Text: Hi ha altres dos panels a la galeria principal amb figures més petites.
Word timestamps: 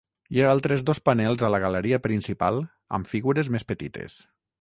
Hi 0.35 0.39
ha 0.43 0.45
altres 0.51 0.83
dos 0.85 1.01
panels 1.09 1.43
a 1.47 1.51
la 1.55 1.59
galeria 1.65 1.99
principal 2.05 2.57
amb 2.99 3.11
figures 3.13 3.53
més 3.57 3.67
petites. 3.73 4.17